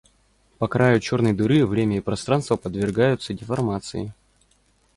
[0.57, 4.15] По краю черной дыры время и пространство подвергаются деформации.